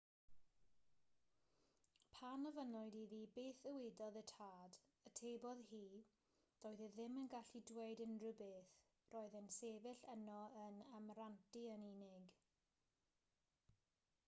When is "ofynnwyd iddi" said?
2.51-3.17